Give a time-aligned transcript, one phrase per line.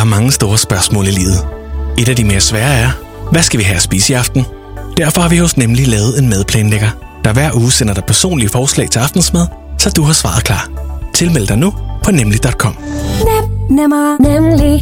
[0.00, 1.40] Der er mange store spørgsmål i livet.
[2.00, 2.90] Et af de mere svære er,
[3.32, 4.42] hvad skal vi have at spise i aften?
[5.00, 6.92] Derfor har vi hos Nemlig lavet en madplanlægger,
[7.24, 9.46] der hver uge sender dig personlige forslag til aftensmad,
[9.82, 10.64] så du har svaret klar.
[11.18, 11.70] Tilmeld dig nu
[12.04, 12.74] på nemlig.com.
[13.30, 13.44] Nem,
[13.78, 14.74] nemmer, nemlig.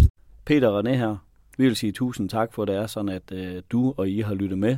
[0.48, 1.12] Peter og René her.
[1.59, 4.21] Vi vil sige tusind tak for, at det er sådan, at øh, du og I
[4.29, 4.75] har lyttet med.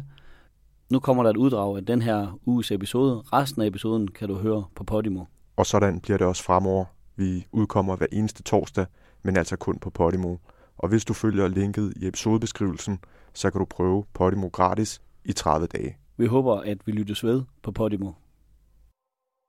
[0.93, 3.13] Nu kommer der et uddrag af den her uges episode.
[3.33, 5.23] Resten af episoden kan du høre på Podimo.
[5.57, 6.85] Og sådan bliver det også fremover.
[7.17, 8.87] Vi udkommer hver eneste torsdag,
[9.23, 10.37] men altså kun på Podimo.
[10.79, 12.99] Og hvis du følger linket i episodebeskrivelsen,
[13.35, 15.97] så kan du prøve Podimo gratis i 30 dage.
[16.17, 18.13] Vi håber, at vi lyttes ved på Podimo.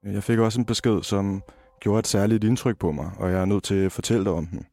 [0.04, 1.42] Jeg fik også en besked, som
[1.80, 4.46] gjorde et særligt indtryk på mig, og jeg er nødt til at fortælle dig om
[4.46, 4.66] den.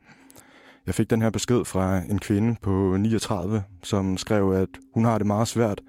[0.85, 5.18] Jeg fik den her besked fra en kvinde på 39, som skrev, at hun har
[5.18, 5.81] det meget svært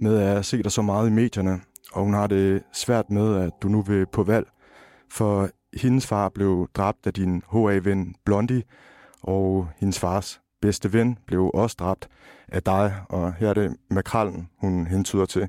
[0.00, 1.60] med at se dig så meget i medierne,
[1.92, 4.46] og hun har det svært med, at du nu vil på valg,
[5.10, 8.62] for hendes far blev dræbt af din HA-ven Blondie,
[9.22, 12.08] og hendes fars bedste ven blev også dræbt
[12.48, 15.48] af dig, og her er det makrallen, hun hentyder til.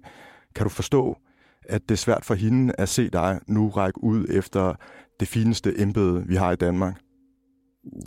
[0.56, 1.18] Kan du forstå,
[1.70, 4.76] at det er svært for hende at se dig nu række ud efter
[5.20, 6.96] det fineste embede, vi har i Danmark?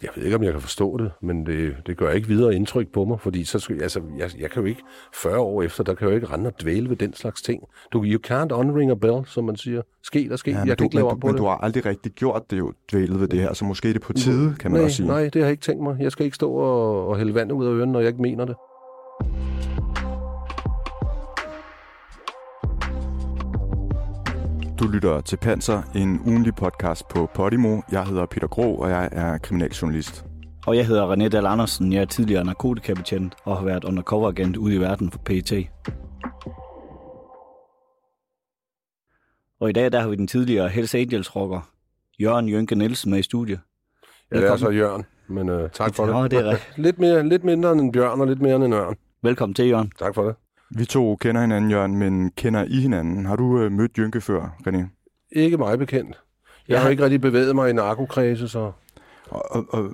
[0.03, 2.89] Jeg ved ikke, om jeg kan forstå det, men det, det gør ikke videre indtryk
[2.92, 4.83] på mig, fordi så, skal- altså, jeg, jeg kan jo ikke
[5.14, 7.62] 40 år efter, der kan jeg jo ikke rende og dvæle ved den slags ting.
[7.92, 9.83] Du, you can't unring a bell, som man siger.
[10.02, 10.50] Ske der ske.
[10.50, 11.41] Ja, jeg kan du, ikke lave om på men det.
[11.41, 14.02] du har aldrig rigtig gjort det jo, dvælet ved det her, så måske er det
[14.02, 15.06] på tide, kan man nej, også sige.
[15.06, 15.97] Nej, det har jeg ikke tænkt mig.
[16.00, 18.45] Jeg skal ikke stå og, og hælde vand ud af ørerne, når jeg ikke mener
[18.45, 18.55] det.
[24.85, 27.81] Du lytter til Panser, en ugenlig podcast på Podimo.
[27.93, 30.25] Jeg hedder Peter Grå, og jeg er kriminaljournalist.
[30.67, 31.93] Og jeg hedder René Dahl Andersen.
[31.93, 35.53] Jeg er tidligere narkotikabetjent og har været undercover-agent ude i verden for PET.
[39.61, 41.71] Og i dag der har vi den tidligere Hells Angels rocker,
[42.21, 43.61] Jørgen Jønke Nielsen med i studiet.
[44.31, 44.59] Ja, det er Velkommen.
[44.59, 46.15] så Jørgen, men uh, tak for det.
[46.15, 46.57] Nå, det er.
[46.83, 48.97] Lidt, mere, lidt mindre end en bjørn, og lidt mere end en ørn.
[49.23, 49.93] Velkommen til, Jørgen.
[49.98, 50.35] Tak for det.
[50.70, 53.27] Vi to kender hinanden, Jørgen, men kender I hinanden?
[53.27, 54.79] Har du øh, mødt Jynke før, René?
[55.33, 56.20] Ikke mig bekendt.
[56.69, 58.73] Jeg har har- ikke rigtig bevæget mig i narkokredse, så...
[59.30, 59.91] Og, og, og,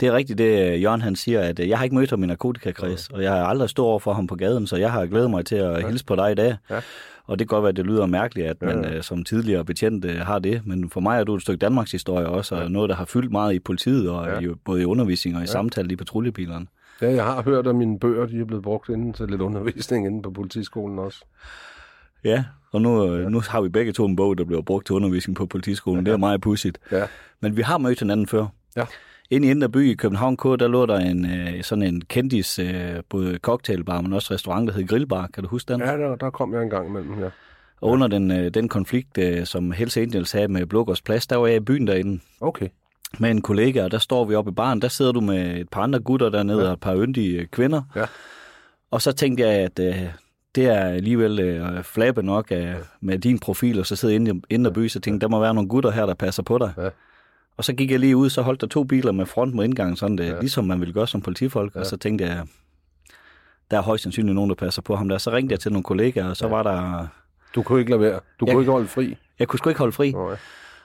[0.00, 2.22] Det er rigtigt, det øh, Jørgen han siger, at øh, jeg har ikke mødt ham
[2.24, 5.06] i narkotikakreds, og jeg har aldrig stået over for ham på gaden, så jeg har
[5.06, 6.56] glædet mig til at hilse på dig i dag.
[6.70, 6.80] Ja.
[7.26, 9.64] Og det kan godt være, at det lyder mærkeligt, at man Ja, øh, som tidligere
[9.64, 12.70] betjent øh, har det, men for mig er du et stykke Danmarks historie også, og
[12.70, 14.38] noget, der har fyldt meget i politiet, og Ja.
[14.40, 16.66] i, både i undervisning og i samtale i patruljebilerne.
[17.02, 20.06] Ja, jeg har hørt, at mine bøger de er blevet brugt inden til lidt undervisning
[20.06, 21.24] inde på politiskolen også.
[22.24, 24.94] Ja, og nu, øh, nu har vi begge to en bog, der bliver brugt til
[24.94, 26.06] undervisning på politiskolen.
[26.06, 26.78] Det er meget pudsigt.
[26.92, 27.04] Ja.
[27.40, 28.46] Men vi har mødt hinanden før.
[28.76, 28.84] Ja.
[29.30, 32.58] Inde i Indre By i København K, der lå der en, øh, sådan en kendis,
[32.58, 35.28] øh, både cocktailbar, men også restaurant, der hed Grillbar.
[35.34, 35.80] Kan du huske den?
[35.80, 37.28] Ja, der, der kom jeg en gang imellem, ja.
[37.80, 41.36] Og under den, øh, den konflikt, øh, som Hells Angels havde med Blågårds Plads, der
[41.36, 42.68] var jeg i byen derinde Okay.
[43.18, 44.82] med en kollega, og der står vi oppe i baren.
[44.82, 46.66] Der sidder du med et par andre gutter dernede, ja.
[46.66, 47.82] og et par yndige kvinder.
[47.96, 48.04] Ja.
[48.90, 50.08] Og så tænkte jeg, at øh,
[50.54, 54.40] det er alligevel øh, flabbe nok øh, med din profil, og så sidder jeg inde
[54.50, 56.72] i Indre By, så tænkte der må være nogle gutter her, der passer på dig.
[56.78, 56.88] Ja.
[57.60, 59.98] Og så gik jeg lige ud, så holdt der to biler med front mod indgang,
[59.98, 60.40] sådan det, Ja.
[60.40, 61.74] ligesom man ville gøre som politifolk.
[61.74, 61.80] Ja.
[61.80, 62.46] Og så tænkte jeg,
[63.70, 65.18] der er højst sandsynligt nogen, der passer på ham der.
[65.18, 66.52] Så ringte jeg til nogle kollegaer, og så ja.
[66.54, 67.06] var der...
[67.54, 68.20] Du kunne ikke lade være.
[68.40, 69.16] Du Jeg- kunne ikke holde fri.
[69.38, 70.12] Jeg kunne sgu ikke holde fri.
[70.12, 70.36] Nej.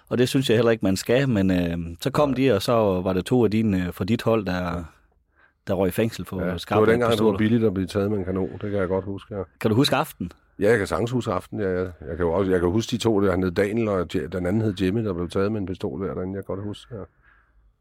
[0.10, 3.02] Og det synes jeg heller ikke, man skal, men øh, så kom de, og så
[3.02, 4.84] var der to af dine øh, fra dit hold, der,
[5.68, 7.74] der røg i fængsel for Ja, ja, det var skarpe dengang, det var billigt at
[7.74, 8.50] blive taget med en kanon.
[8.52, 9.42] Det kan jeg godt huske, ja.
[9.60, 10.32] Kan du huske aften?
[10.60, 11.60] Ja, jeg kan sagtens huske aften.
[11.60, 11.82] Ja, ja.
[11.82, 14.62] Jeg, kan jo også, jeg kan huske de to, der hed Daniel, og den anden
[14.62, 16.36] hed Jimmy, der blev taget med en pistol hver derinde.
[16.36, 17.02] Jeg kan godt huske, ja.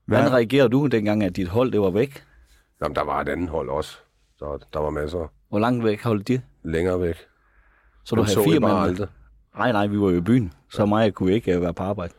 [0.07, 2.25] Hvordan reagerede du dengang, at dit hold det var væk?
[2.83, 3.99] Jamen, der var et andet hold også.
[4.39, 6.41] Så der var masser Hvor langt væk holdt de?
[6.63, 7.17] længere væk.
[8.05, 9.09] Så du Den havde fire mand?
[9.59, 12.13] Nej, nej, vi var jo i byen, så mig kunne ikke øh, være på arbejde.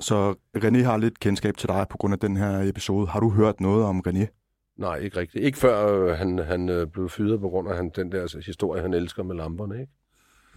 [0.00, 3.06] så René har lidt kendskab til dig på grund af den her episode.
[3.06, 4.45] Har du hørt noget om René?
[4.76, 5.44] Nej, ikke rigtigt.
[5.44, 8.82] Ikke før øh, han, han øh, blev fyret på grund af han, den der historie,
[8.82, 9.92] han elsker med lamperne, ikke?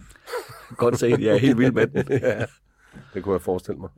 [0.76, 2.06] Godt set, jeg er helt vild med den.
[2.28, 2.44] ja,
[3.14, 3.90] det kunne jeg forestille mig.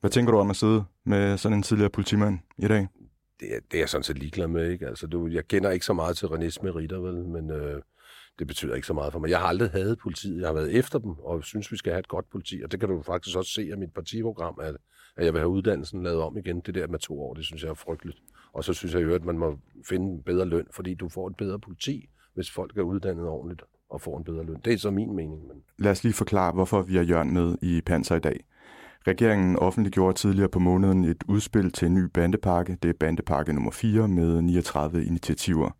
[0.00, 2.88] Hvad tænker du om at sidde med sådan en tidligere politimand i dag?
[3.40, 4.86] Det, er- det er jeg sådan set ligeglad med, ikke?
[4.86, 7.14] Altså, du, jeg kender ikke så meget til Renés meritter, vel?
[7.14, 7.82] Men øh,
[8.38, 9.30] det betyder ikke så meget for mig.
[9.30, 10.40] Jeg har aldrig hadet politiet.
[10.40, 12.60] Jeg har været efter dem, og synes, vi skal have et godt politi.
[12.64, 14.76] Og det kan du faktisk også se af mit partiprogram, at,
[15.20, 16.60] at jeg vil have uddannelsen lavet om igen.
[16.60, 18.18] Det der med to år, det synes jeg er frygteligt.
[18.52, 19.58] Og så synes jeg jo, at man må
[19.88, 23.62] finde en bedre løn, fordi du får et bedre politi, hvis folk er uddannet ordentligt
[23.90, 24.60] og får en bedre løn.
[24.64, 25.46] Det er så min mening.
[25.48, 25.62] Men...
[25.78, 28.44] Lad os lige forklare, hvorfor vi har Jørgen med i Panser i dag.
[29.06, 32.78] Regeringen offentliggjorde tidligere på måneden et udspil til en ny bandepakke.
[32.82, 35.70] Det er bandepakke nummer 4 med 39 initiativer.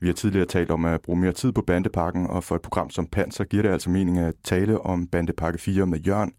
[0.00, 2.90] Vi har tidligere talt om at bruge mere tid på bandepakken, og for et program
[2.90, 6.32] som Panser giver det altså mening at tale om bandepakke 4 med Jørn,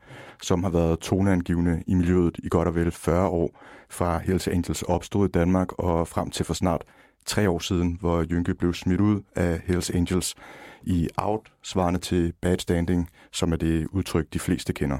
[0.43, 4.81] som har været toneangivende i miljøet i godt og vel 40 år, fra Hells Angels
[4.81, 6.83] opstod i Danmark og frem til for snart
[7.25, 10.35] tre år siden, hvor Jynke blev smidt ud af Hells Angels
[10.83, 14.97] i out, svarende til bad standing, som er det udtryk, de fleste kender.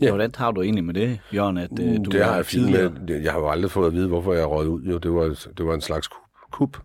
[0.00, 0.08] Ja.
[0.08, 1.56] Hvordan har du egentlig med det, Jørgen?
[1.58, 3.20] At, uh, du det har jeg fint med.
[3.20, 4.82] Jeg har jo aldrig fået at vide, hvorfor jeg røget ud.
[4.82, 6.08] Jo, det var, det var en slags
[6.52, 6.78] kup.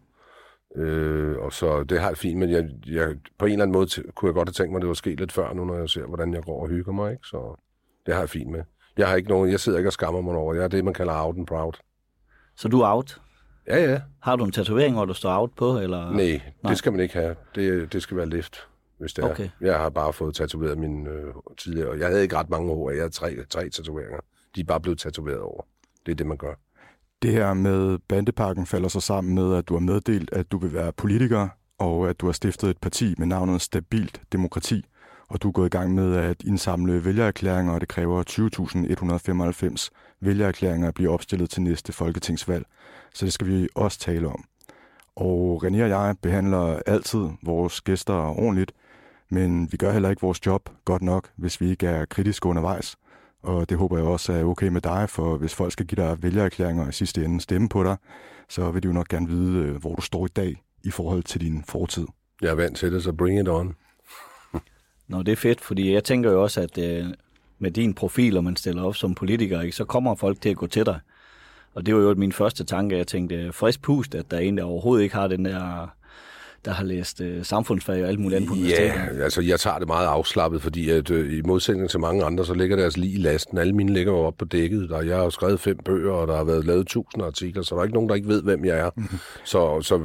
[0.75, 3.87] Øh, og så det har jeg fint, men jeg, jeg, på en eller anden måde
[4.15, 5.89] kunne jeg godt have tænkt mig, at det var sket lidt før nu, når jeg
[5.89, 7.11] ser, hvordan jeg går og hygger mig.
[7.11, 7.23] Ikke?
[7.27, 7.59] Så
[8.05, 8.63] det har jeg fint med.
[8.97, 10.53] Jeg har ikke nogen, jeg sidder ikke og skammer mig over.
[10.53, 11.73] Jeg er det, man kalder out and proud.
[12.55, 13.21] Så du er out?
[13.67, 14.01] Ja, ja.
[14.21, 15.79] Har du en tatovering, hvor du står out på?
[15.79, 16.11] Eller?
[16.11, 17.35] Nej, Nej, det skal man ikke have.
[17.55, 18.67] Det, det skal være lift
[19.01, 19.45] hvis det okay.
[19.45, 19.49] er.
[19.61, 21.97] Jeg har bare fået tatoveret min øh, tidligere.
[21.99, 22.89] Jeg havde ikke ret mange hår.
[22.89, 24.19] Jeg havde tre, tre tatoveringer.
[24.55, 25.63] De er bare blevet tatoveret over.
[26.05, 26.53] Det er det, man gør.
[27.21, 30.73] Det her med bandepakken falder så sammen med, at du har meddelt, at du vil
[30.73, 31.47] være politiker,
[31.79, 34.85] og at du har stiftet et parti med navnet Stabilt Demokrati,
[35.27, 38.23] og du er gået i gang med at indsamle vælgererklæringer, og det kræver
[39.83, 39.89] 20.195
[40.21, 42.65] vælgererklæringer at blive opstillet til næste folketingsvalg.
[43.13, 44.44] Så det skal vi også tale om.
[45.15, 48.71] Og René og jeg behandler altid vores gæster ordentligt,
[49.29, 52.97] men vi gør heller ikke vores job godt nok, hvis vi ikke er kritiske undervejs.
[53.43, 56.23] Og det håber jeg også er okay med dig, for hvis folk skal give dig
[56.23, 57.97] vælgererklæringer og i sidste ende stemme på dig,
[58.49, 61.23] så vil de jo nok gerne vide, øh, hvor du står i dag i forhold
[61.23, 62.07] til din fortid.
[62.41, 63.75] Jeg er vant til det, så bring it on.
[65.07, 67.05] Nå, det er fedt, fordi jeg tænker jo også, at øh,
[67.59, 70.57] med din profil, og man stiller op som politiker, ikke, så kommer folk til at
[70.57, 70.99] gå til dig.
[71.73, 74.57] Og det var jo min første tanke, jeg tænkte, frisk pust, at der er en,
[74.57, 75.87] der overhovedet ikke har den der
[76.65, 78.93] der har læst øh, samfundsfag og alt muligt andet på Ja,
[79.23, 82.53] altså jeg tager det meget afslappet, fordi at, øh, i modsætning til mange andre, så
[82.53, 83.57] ligger deres lige i lasten.
[83.57, 84.89] Alle mine ligger jo op på dækket.
[84.89, 87.75] Der, jeg har jo skrevet fem bøger, og der har været lavet tusind artikler, så
[87.75, 88.89] der er ikke nogen, der ikke ved, hvem jeg er.
[89.45, 90.01] Så, så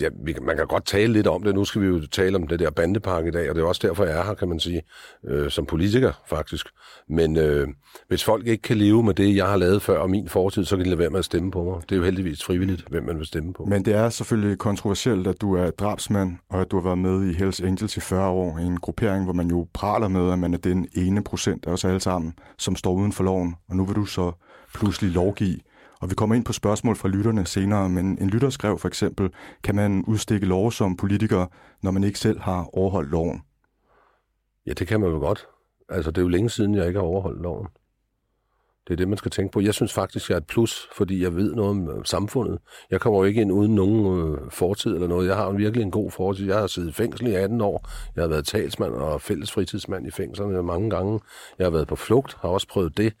[0.00, 1.54] ja, vi, man kan godt tale lidt om det.
[1.54, 3.88] Nu skal vi jo tale om det der bandepark i dag, og det er også
[3.88, 4.82] derfor, jeg er her, kan man sige,
[5.28, 6.66] øh, som politiker faktisk.
[7.08, 7.68] Men øh,
[8.08, 10.76] hvis folk ikke kan leve med det, jeg har lavet før og min fortid, så
[10.76, 11.82] kan de lade være med at stemme på mig.
[11.82, 13.64] Det er jo heldigvis frivilligt, hvem man vil stemme på.
[13.64, 17.30] Men det er selvfølgelig kontroversielt, at du er drabsmand, og at du har været med
[17.30, 20.38] i Hells Angels i 40 år, i en gruppering, hvor man jo praler med, at
[20.38, 23.54] man er den ene procent af os alle sammen, som står uden for loven.
[23.68, 24.32] Og nu vil du så
[24.74, 25.58] pludselig lovgive.
[26.00, 29.30] Og vi kommer ind på spørgsmål fra lytterne senere, men en lytter skrev for eksempel,
[29.62, 31.46] kan man udstikke lov som politiker,
[31.82, 33.42] når man ikke selv har overholdt loven?
[34.66, 35.46] Ja, det kan man jo godt.
[35.88, 37.66] Altså, det er jo længe siden, jeg ikke har overholdt loven.
[38.88, 39.60] Det er det, man skal tænke på.
[39.60, 42.58] Jeg synes faktisk, jeg er et plus, fordi jeg ved noget om øh, samfundet.
[42.90, 45.28] Jeg kommer jo ikke ind uden nogen øh, fortid eller noget.
[45.28, 46.46] Jeg har virkelig en god fortid.
[46.46, 47.88] Jeg har siddet i fængsel i 18 år.
[48.16, 51.20] Jeg har været talsmand og fælles fritidsmand i fængslerne mange gange.
[51.58, 53.12] Jeg har været på flugt, har også prøvet det.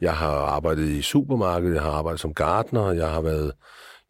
[0.00, 3.52] Jeg har arbejdet i supermarkedet, jeg har arbejdet som gartner, jeg har været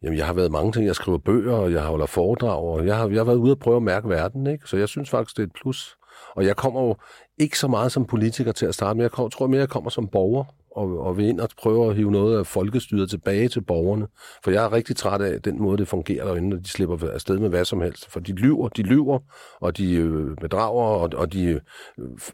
[0.03, 0.85] Jamen, jeg har været mange ting.
[0.85, 3.59] Jeg skriver bøger, og jeg holder foredrag, og jeg har, jeg har været ude og
[3.59, 4.69] prøve at mærke verden, ikke?
[4.69, 5.97] Så jeg synes faktisk, det er et plus.
[6.35, 6.95] Og jeg kommer jo
[7.37, 9.03] ikke så meget som politiker til at starte, med.
[9.03, 10.43] jeg tror mere, jeg kommer som borger
[10.75, 14.07] og, og vil ind og prøve at hive noget af folkestyret tilbage til borgerne.
[14.43, 17.39] For jeg er rigtig træt af den måde, det fungerer derinde, når de slipper afsted
[17.39, 18.09] med hvad som helst.
[18.09, 19.19] For de lyver, de lyver,
[19.61, 21.59] og de øh, bedrager, og, og de øh,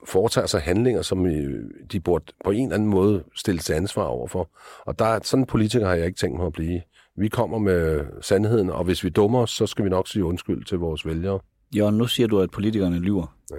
[0.08, 4.04] foretager sig handlinger, som øh, de burde på en eller anden måde stille til ansvar
[4.04, 4.50] overfor.
[4.86, 6.82] Og der er sådan en politiker har jeg ikke tænkt mig at blive.
[7.18, 10.66] Vi kommer med sandheden, og hvis vi dummer os, så skal vi nok sige undskyld
[10.66, 11.40] til vores vælgere.
[11.76, 13.36] Jørgen, nu siger du, at politikerne lyver.
[13.52, 13.56] Ja.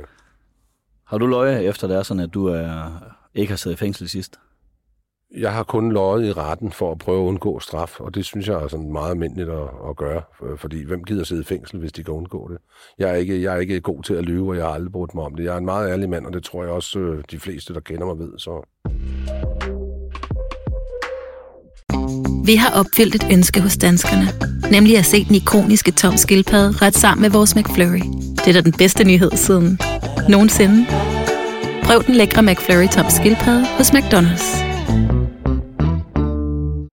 [1.07, 2.91] Har du løje efter det er sådan, at du er,
[3.35, 4.41] ikke har siddet i fængsel sidst?
[5.37, 8.49] Jeg har kun løjet i retten for at prøve at undgå straf, og det synes
[8.49, 11.79] jeg er sådan meget almindeligt at, at gøre, øh, fordi hvem gider sidde i fængsel,
[11.79, 12.59] hvis de kan undgå det?
[12.99, 15.15] Jeg er, ikke, jeg er ikke god til at lyve, og jeg har aldrig brugt
[15.15, 15.45] mig om det.
[15.45, 17.81] Jeg er en meget ærlig mand, og det tror jeg også øh, de fleste, der
[17.81, 18.39] kender mig, ved.
[18.39, 18.67] Så.
[22.47, 24.27] Vi har opfyldt et ønske hos danskerne,
[24.71, 28.03] nemlig at se den ikoniske tom skildpadde ret sammen med vores McFlurry.
[28.37, 29.79] Det er da den bedste nyhed siden
[30.29, 30.87] nogensinde.
[31.83, 34.71] Prøv den lækre McFlurry tom skildpadde hos McDonald's.